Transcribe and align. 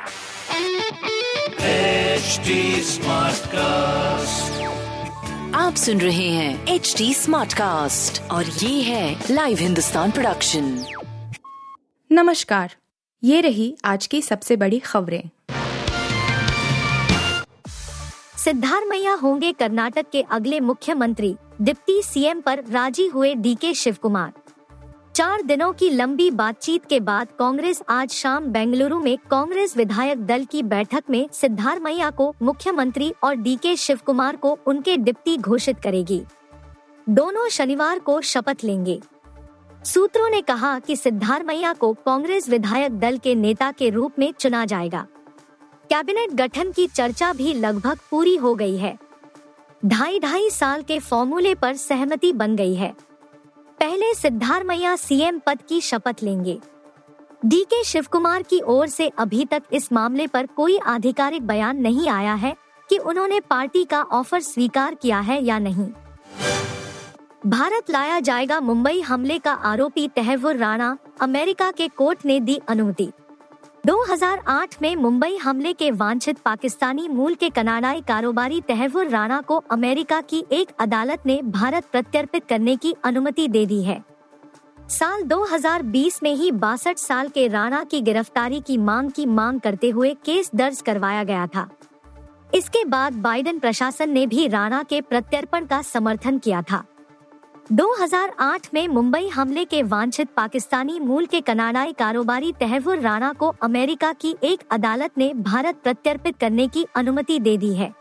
HD 0.00 0.06
Smartcast. 2.84 4.60
आप 5.54 5.74
सुन 5.76 6.00
रहे 6.00 6.28
हैं 6.28 6.66
एच 6.66 6.94
डी 6.98 7.14
स्मार्ट 7.14 7.52
कास्ट 7.52 8.22
और 8.30 8.44
ये 8.44 8.82
है 8.82 9.24
लाइव 9.30 9.58
हिंदुस्तान 9.58 10.10
प्रोडक्शन 10.10 10.84
नमस्कार। 12.12 12.74
ये 13.24 13.40
रही 13.40 13.76
आज 13.84 14.06
की 14.06 14.22
सबसे 14.22 14.56
बड़ी 14.56 14.78
खबरें। 14.78 15.30
सिद्धारमैया 18.36 19.14
होंगे 19.14 19.52
कर्नाटक 19.52 20.06
के 20.12 20.22
अगले 20.22 20.60
मुख्यमंत्री। 20.60 21.36
डिप्टी 21.62 22.02
सीएम 22.02 22.40
पर 22.40 22.64
राज़ी 22.64 23.06
हुए 23.06 23.34
डीके 23.34 23.74
शिव 23.74 23.96
कुमार 24.02 24.32
चार 25.14 25.42
दिनों 25.42 25.72
की 25.72 25.88
लंबी 25.90 26.30
बातचीत 26.30 26.84
के 26.84 27.00
बाद 27.00 27.28
कांग्रेस 27.38 27.82
आज 27.88 28.10
शाम 28.10 28.44
बेंगलुरु 28.44 28.98
में 29.00 29.18
कांग्रेस 29.30 29.76
विधायक 29.76 30.24
दल 30.26 30.44
की 30.44 30.62
बैठक 30.62 31.04
में 31.10 31.28
सिद्धारमैया 31.32 32.10
को 32.10 32.34
मुख्यमंत्री 32.42 33.12
और 33.22 33.34
डीके 33.34 33.74
शिव 33.76 34.00
कुमार 34.06 34.36
को 34.36 34.58
उनके 34.66 34.96
डिप्टी 34.96 35.36
घोषित 35.36 35.80
करेगी। 35.80 36.22
दोनों 37.08 37.48
शनिवार 37.48 37.98
को 37.98 38.20
शपथ 38.20 38.64
लेंगे। 38.64 39.00
सूत्रों 39.84 40.30
ने 40.30 40.40
कहा 40.40 40.78
कि 40.78 40.96
सिद्धारमैया 40.96 41.72
को 41.72 41.92
कांग्रेस 42.06 42.48
विधायक 42.48 42.98
दल 42.98 43.18
के 43.18 43.34
नेता 43.34 43.72
के 43.72 43.90
रूप 43.90 44.18
में 44.18 44.32
चुना 44.32 44.64
जाएगा। 44.64 45.06
कैबिनेट 45.90 46.34
गठन 46.34 46.72
की 46.72 46.86
चर्चा 46.86 47.32
भी 47.32 47.54
लगभग 47.54 47.98
पूरी 48.10 48.36
हो 48.36 48.54
गई 48.54 48.76
है। 48.76 48.98
ढाई 49.86 50.18
ढाई 50.18 50.50
साल 50.50 50.82
के 50.82 50.98
फॉर्मूले 50.98 51.54
पर 51.54 51.76
सहमति 51.76 52.32
बन 52.32 52.56
गई 52.56 52.74
है। 52.74 52.94
पहले 53.80 54.12
सिद्धारमैया 54.14 54.94
सीएम 54.96 55.38
पद 55.38 55.62
की 55.68 55.80
शपथ 55.80 56.16
लेंगे। 56.22 56.58
डी 57.46 57.62
के 57.64 57.82
शिव 57.84 58.06
कुमार 58.12 58.42
की 58.42 58.60
ओर 58.60 58.86
से 58.86 59.06
अभी 59.18 59.44
तक 59.44 59.62
इस 59.72 59.92
मामले 59.92 60.26
पर 60.26 60.46
कोई 60.46 60.76
आधिकारिक 60.78 61.46
बयान 61.46 61.76
नहीं 61.76 62.08
आया 62.08 62.34
है 62.34 62.54
कि 62.88 62.98
उन्होंने 62.98 63.40
पार्टी 63.40 63.84
का 63.84 64.02
ऑफ़र 64.02 64.40
स्वीकार 64.40 64.94
किया 64.94 65.20
है 65.20 65.42
या 65.44 65.58
नहीं। 65.58 65.86
भारत 67.46 67.90
लाया 67.90 68.20
जाएगा 68.20 68.60
मुंबई 68.60 69.00
हमले 69.00 69.38
का 69.38 69.52
आरोपी 69.52 70.06
तहवुर 70.08 70.56
राणा, 70.56 70.96
अमेरिका 71.20 71.70
के 71.70 71.88
कोर्ट 71.88 72.26
ने 72.26 72.38
दी 72.40 72.60
अनुमति। 72.68 73.10
2008 73.86 74.76
में 74.82 74.96
मुंबई 74.96 75.36
हमले 75.36 75.72
के 75.72 75.90
वांछित 75.90 76.38
पाकिस्तानी 76.38 77.08
मूल 77.08 77.34
के 77.34 77.50
कनाडाई 77.50 78.00
कारोबारी 78.00 78.60
तहवुर 78.60 79.08
राणा 79.08 79.40
को 79.40 79.56
अमेरिका 79.70 80.20
की 80.20 80.44
एक 80.52 80.68
अदालत 80.78 81.22
ने 81.26 81.42
भारत 81.42 81.84
प्रत्यर्पित 81.92 82.44
करने 82.48 82.76
की 82.76 82.94
अनुमति 83.04 83.48
दे 83.48 83.66
दी 83.66 83.82
है। 83.82 84.04
साल 84.88 85.22
2020 85.22 86.22
में 86.22 86.34
ही 86.34 86.50
बासठ 86.50 86.98
साल 86.98 87.28
के 87.28 87.48
राणा 87.48 87.84
की 87.84 88.00
गिरफ्तारी 88.00 88.60
की 88.60 88.76
मांग 88.76 89.10
की 89.10 89.26
मांग 89.26 89.60
करते 89.60 89.90
हुए 89.90 90.14
केस 90.24 90.50
दर्ज 90.54 90.80
करवाया 90.80 91.24
गया 91.24 91.46
था। 91.46 91.68
इसके 92.54 92.84
बाद 92.84 93.12
बाइडेन 93.12 93.58
प्रशासन 93.58 94.10
ने 94.10 94.26
भी 94.26 94.48
राणा 94.48 94.82
के 94.82 95.00
प्रत्यर्पण 95.00 95.66
का 95.66 95.82
समर्थन 95.82 96.38
किया 96.38 96.62
था। 96.62 96.84
2008 97.72 98.68
में 98.74 98.88
मुंबई 98.88 99.28
हमले 99.28 99.64
के 99.64 99.82
वांछित 99.82 100.28
पाकिस्तानी 100.36 100.98
मूल 101.00 101.26
के 101.26 101.40
कनाडाई 101.40 101.92
कारोबारी 101.92 102.52
तहवुर 102.52 102.98
राणा 102.98 103.32
को 103.32 103.54
अमेरिका 103.62 104.12
की 104.12 104.34
एक 104.42 104.60
अदालत 104.70 105.10
ने 105.18 105.34
भारत 105.34 105.76
प्रत्यर्पित 105.82 106.38
करने 106.38 106.66
की 106.68 106.86
अनुमति 106.94 107.38
दे 107.38 107.56
दी 107.56 107.74
है। 107.74 107.92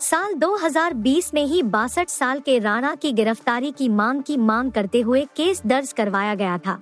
साल 0.00 0.34
2020 0.34 1.34
में 1.34 1.44
ही 1.44 1.62
बासठ 1.62 2.08
साल 2.08 2.40
के 2.40 2.58
राणा 2.58 2.94
की 2.94 3.12
गिरफ्तारी 3.12 3.70
की 3.70 3.88
मांग 3.88 4.22
की 4.22 4.36
मांग 4.36 4.72
करते 4.72 5.00
हुए 5.00 5.24
केस 5.36 5.62
दर्ज 5.66 5.92
करवाया 5.92 6.34
गया 6.34 6.58
था। 6.58 6.80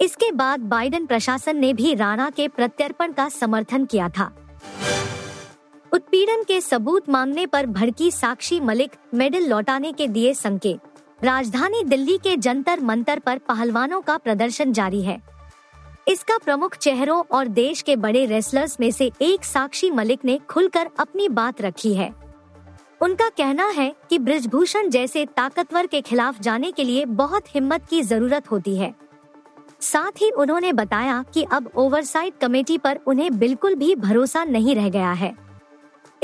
इसके 0.00 0.32
बाद 0.32 0.60
बाइडेन 0.60 1.06
प्रशासन 1.06 1.56
ने 1.56 1.72
भी 1.72 1.94
राणा 1.94 2.30
के 2.30 2.48
प्रत्यर्पण 2.48 3.12
का 3.12 3.28
समर्थन 3.28 3.84
किया 3.84 4.08
था। 4.08 4.30
उत्पीड़न 5.92 6.42
के 6.42 6.60
सबूत 6.60 7.08
मांगने 7.08 7.46
पर 7.46 7.66
भड़की 7.66 8.10
साक्षी 8.10 8.60
मलिक 8.60 8.90
मेडल 9.14 9.48
लौटाने 9.48 9.92
के 9.92 10.08
दिए 10.08 10.34
संकेत। 10.34 10.80
राजधानी 11.22 11.82
दिल्ली 11.84 12.16
के 12.18 12.36
जंतर 12.36 12.80
मंतर 12.80 13.18
पर 13.18 13.38
पहलवानों 13.38 14.00
का 14.00 14.16
प्रदर्शन 14.16 14.72
जारी 14.72 15.02
है। 15.02 15.20
इसका 16.08 16.36
प्रमुख 16.38 16.76
चेहरों 16.76 17.22
और 17.32 17.48
देश 17.48 17.80
के 17.82 17.96
बड़े 17.96 18.24
रेसलर्स 18.26 18.76
में 18.80 18.90
से 18.90 19.10
एक 19.22 19.44
साक्षी 19.44 19.90
मलिक 19.90 20.24
ने 20.24 20.38
खुलकर 20.50 20.88
अपनी 20.98 21.28
बात 21.28 21.60
रखी 21.60 21.94
है। 21.94 22.12
उनका 23.00 23.28
कहना 23.28 23.66
है 23.68 23.94
कि 24.10 24.18
ब्रिजभूषण 24.18 24.88
जैसे 24.88 25.24
ताकतवर 25.26 25.86
के 25.86 26.00
खिलाफ 26.00 26.40
जाने 26.40 26.70
के 26.70 26.84
लिए 26.84 27.04
बहुत 27.04 27.54
हिम्मत 27.54 27.86
की 27.90 28.02
ज़रूरत 28.02 28.50
होती 28.50 28.76
है। 28.76 28.94
साथ 29.80 30.22
ही 30.22 30.30
उन्होंने 30.30 30.72
बताया 30.72 31.24
कि 31.34 31.42
अब 31.42 31.70
ओवरसाइट 31.76 32.38
कमेटी 32.40 32.78
पर 32.78 33.00
उन्हें 33.06 33.38
बिल्कुल 33.38 33.74
भी 33.74 33.94
भरोसा 33.94 34.44
नहीं 34.44 34.74
रह 34.74 34.88
गया 34.88 35.12
है। 35.12 35.45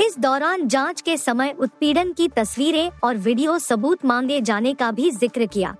इस 0.03 0.17
दौरान 0.19 0.67
जाँच 0.67 1.01
के 1.01 1.15
समय 1.17 1.53
उत्पीड़न 1.59 2.11
की 2.13 2.27
तस्वीरें 2.27 2.89
और 3.03 3.17
वीडियो 3.17 3.57
सबूत 3.59 4.03
मांगे 4.05 4.39
जाने 4.41 4.73
का 4.73 4.89
भी 4.91 5.09
ज़िक्र 5.11 5.45
किया। 5.45 5.75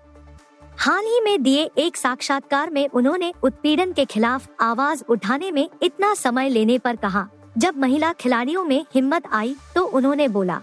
हाल 0.80 1.06
ही 1.06 1.20
में 1.22 1.44
दिए 1.44 1.70
एक 1.78 1.98
साक्षात्कार 1.98 2.70
में 2.70 2.88
उन्होंने 2.90 3.32
उत्पीड़न 3.44 3.92
के 3.94 4.06
खिलाफ 4.06 4.48
आवाज़ 4.62 5.04
उठाने 5.10 5.52
में 5.52 5.68
इतना 5.84 6.14
समय 6.14 6.50
लेने 6.50 6.78
पर 6.80 6.96
कहा। 6.96 7.28
जब 7.58 7.78
महिला 7.78 8.14
खिलाड़ियों 8.14 8.64
में 8.64 8.86
हिम्मत 8.96 9.28
आई 9.34 9.56
तो 9.76 9.86
उन्होंने 9.88 10.28
बोला। 10.28 10.62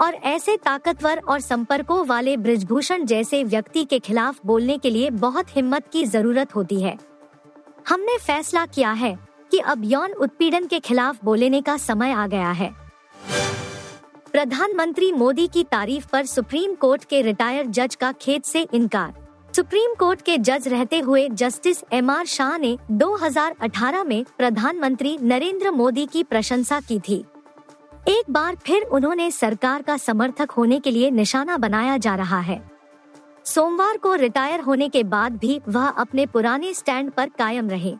और 0.00 0.14
ऐसे 0.14 0.56
ताकतवर 0.56 1.18
और 1.18 1.40
संपर्कों 1.40 2.04
वाले 2.06 2.36
ब्रिजभूषण 2.36 3.04
जैसे 3.04 3.44
व्यक्ति 3.44 3.84
के 3.84 3.98
खिलाफ 3.98 4.40
बोलने 4.46 4.78
के 4.78 4.90
लिए 4.90 5.10
बहुत 5.10 5.56
हिम्मत 5.56 5.88
की 5.92 6.04
ज़रूरत 6.06 6.54
होती 6.56 6.80
है। 6.82 6.96
हमने 7.88 8.18
फैसला 8.18 8.66
किया 8.66 8.92
है 8.92 9.18
कि 9.50 9.58
अब 9.58 9.82
यौन 9.84 10.12
उत्पीड़न 10.12 10.66
के 10.66 10.80
खिलाफ 10.80 11.24
बोलने 11.24 11.60
का 11.60 11.76
समय 11.76 12.12
आ 12.12 12.26
गया 12.26 12.50
है। 12.50 12.74
प्रधानमंत्री 14.32 15.12
मोदी 15.12 15.46
की 15.46 15.64
तारीफ़ 15.64 16.06
पर 16.12 16.26
सुप्रीम 16.26 16.74
कोर्ट 16.74 17.04
के 17.04 17.22
रिटायर्ड 17.22 17.70
जज 17.70 17.94
का 17.94 18.12
खेत 18.12 18.44
से 18.44 18.66
इनकार। 18.74 19.14
सुप्रीम 19.56 19.94
कोर्ट 19.94 20.22
के 20.22 20.38
जज 20.38 20.68
रहते 20.68 20.98
हुए 20.98 21.28
जस्टिस 21.28 21.84
एम 21.92 22.10
आर 22.10 22.26
शाह 22.26 22.56
ने 22.58 22.78
2018 22.90 24.04
में 24.04 24.24
प्रधानमंत्री 24.38 25.18
नरेंद्र 25.22 25.70
मोदी 25.70 26.06
की 26.06 26.22
प्रशंसा 26.22 26.80
की 26.80 27.00
थी। 27.00 27.24
एक 28.08 28.30
बार 28.30 28.56
फिर 28.56 28.82
उन्होंने 28.82 29.30
सरकार 29.30 29.82
का 29.82 29.96
समर्थक 29.96 30.50
होने 30.50 30.80
के 30.80 30.90
लिए 30.90 31.10
निशाना 31.10 31.56
बनाया 31.56 31.96
जा 31.96 32.14
रहा 32.14 32.40
है। 32.40 32.70
सोमवार 33.44 33.96
को 33.96 34.14
रिटायर 34.14 34.60
होने 34.60 34.88
के 34.88 35.04
बाद 35.04 35.36
भी 35.36 35.60
वह 35.68 35.88
अपने 35.88 36.26
पुराने 36.26 36.74
स्टैंड 36.74 37.10
पर 37.10 37.28
कायम 37.28 37.70
रहे। 37.70 37.94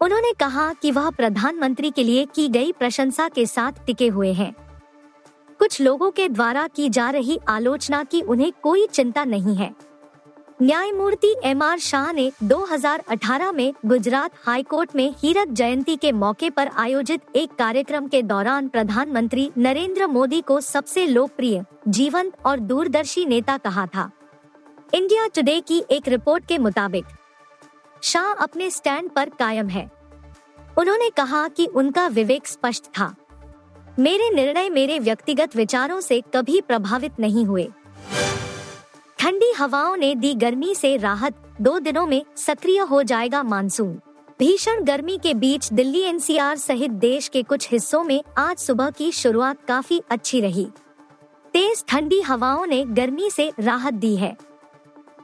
उन्होंने 0.00 0.32
कहा 0.32 0.72
कि 0.72 0.90
वह 0.90 1.10
प्रधानमंत्री 1.10 1.90
के 1.90 2.04
लिए 2.04 2.24
की 2.34 2.48
गई 2.48 2.72
प्रशंसा 2.72 3.28
के 3.28 3.46
साथ 3.46 3.72
टिके 3.86 4.08
हुए 4.08 4.32
हैं। 4.32 4.52
कुछ 5.58 5.80
लोगों 5.80 6.10
के 6.10 6.28
द्वारा 6.28 6.66
की 6.66 6.88
जा 6.88 7.10
रही 7.10 7.38
आलोचना 7.48 8.02
की 8.04 8.20
उन्हें 8.22 8.52
कोई 8.62 8.86
चिंता 8.86 9.24
नहीं 9.24 9.56
है। 9.56 9.74
न्यायमूर्ति 10.62 11.34
एम 11.44 11.62
आर 11.62 11.78
शाह 11.78 12.12
ने 12.12 12.32
2018 12.42 13.52
में 13.52 13.72
गुजरात 13.86 14.30
हाई 14.46 14.62
कोर्ट 14.62 14.96
में 14.96 15.14
हीरक 15.18 15.48
जयंती 15.48 15.96
के 15.96 16.12
मौके 16.12 16.50
पर 16.50 16.68
आयोजित 16.68 17.20
एक 17.36 17.54
कार्यक्रम 17.54 18.08
के 18.08 18.22
दौरान 18.22 18.68
प्रधानमंत्री 18.68 19.50
नरेंद्र 19.58 20.06
मोदी 20.06 20.40
को 20.40 20.60
सबसे 20.60 21.06
लोकप्रिय, 21.06 21.64
जीवंत 21.88 22.32
और 22.46 22.60
दूरदर्शी 22.60 23.24
नेता 23.24 23.56
कहा 23.56 23.86
था। 23.86 24.10
इंडिया 24.94 25.26
टुडे 25.26 25.60
की 25.60 25.84
एक 25.90 26.08
रिपोर्ट 26.08 26.46
के 26.46 26.58
मुताबिक 26.58 27.04
शाह 28.02 28.32
अपने 28.32 28.70
स्टैंड 28.70 29.10
पर 29.10 29.28
कायम 29.28 29.68
है। 29.68 29.90
उन्होंने 30.78 31.10
कहा 31.10 31.48
कि 31.48 31.66
उनका 31.66 32.06
विवेक 32.06 32.46
स्पष्ट 32.46 32.84
था। 32.84 33.14
मेरे 33.98 34.30
निर्णय 34.30 34.68
मेरे 34.68 34.98
व्यक्तिगत 34.98 35.56
विचारों 35.56 36.00
से 36.00 36.22
कभी 36.34 36.60
प्रभावित 36.60 37.12
नहीं 37.20 37.44
हुए। 37.44 37.68
ठंडी 39.18 39.52
हवाओं 39.52 39.96
ने 39.96 40.14
दी 40.14 40.34
गर्मी 40.34 40.74
से 40.74 40.96
राहत। 40.96 41.34
दो 41.60 41.78
दिनों 41.78 42.06
में 42.06 42.24
सक्रिय 42.36 42.78
हो 42.78 43.02
जाएगा 43.02 43.42
मानसून। 43.42 44.00
भीषण 44.38 44.84
गर्मी 44.84 45.18
के 45.18 45.34
बीच 45.34 45.72
दिल्ली 45.72 46.00
एनसीआर 46.00 46.56
सहित 46.56 46.90
देश 46.90 47.28
के 47.28 47.42
कुछ 47.42 47.70
हिस्सों 47.72 48.04
में 48.04 48.24
आज 48.38 48.58
सुबह 48.58 48.90
की 48.90 49.12
शुरुआत 49.12 49.56
काफ़ी 49.68 50.02
अच्छी 50.10 50.40
रही। 50.40 50.68
तेज 51.52 51.84
ठंडी 51.88 52.20
हवाओं 52.20 52.66
ने 52.66 52.84
गर्मी 52.84 53.30
से 53.30 53.52
राहत 53.60 53.94
दी 53.94 54.16
है। 54.16 54.36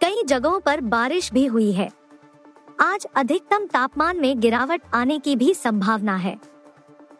कई 0.00 0.22
जगहों 0.26 0.60
पर 0.60 0.80
बारिश 0.80 1.32
भी 1.32 1.46
हुई 1.46 1.72
है। 1.72 2.03
आज 2.80 3.06
अधिकतम 3.16 3.64
तापमान 3.66 4.20
में 4.20 4.40
गिरावट 4.40 4.82
आने 4.94 5.18
की 5.18 5.34
भी 5.36 5.52
संभावना 5.54 6.16
है 6.16 6.36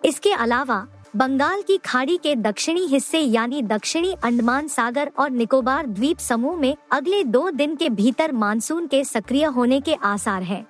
इसके 0.04 0.32
अलावा, 0.32 0.86
बंगाल 1.16 1.62
की 1.62 1.76
खाड़ी 1.76 2.16
के 2.16 2.34
दक्षिणी 2.36 2.86
हिस्से 2.86 3.18
यानी 3.18 3.62
दक्षिणी 3.62 4.12
अंडमान 4.24 4.68
सागर 4.68 5.10
और 5.18 5.30
निकोबार 5.30 5.86
द्वीप 5.86 6.18
समूह 6.18 6.56
में 6.56 6.74
अगले 6.92 7.22
दो 7.24 7.50
दिन 7.50 7.76
के 7.76 7.88
भीतर 7.90 8.32
मानसून 8.32 8.86
के 8.86 9.04
सक्रिय 9.04 9.44
होने 9.46 9.80
के 9.80 9.94
आसार 9.94 10.42
हैं। 10.42 10.64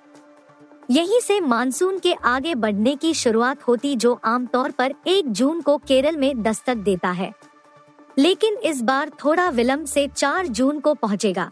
यहीं 0.91 1.19
से 1.19 1.39
मानसून 1.39 1.99
के 1.99 2.13
आगे 2.13 2.55
बढ़ने 2.55 2.95
की 2.95 3.13
शुरुआत 3.13 3.67
होती 3.67 3.95
जो 3.95 4.19
आमतौर 4.25 4.71
पर 4.71 4.93
1 5.07 5.29
जून 5.29 5.61
को 5.61 5.77
केरल 5.77 6.17
में 6.17 6.41
दस्तक 6.43 6.75
देता 6.75 7.11
है 7.11 7.33
लेकिन 8.17 8.57
इस 8.63 8.81
बार 8.81 9.11
थोड़ा 9.23 9.49
विलंब 9.49 9.85
से 9.85 10.07
4 10.07 10.47
जून 10.47 10.79
को 10.79 10.93
पहुंचेगा। 10.93 11.51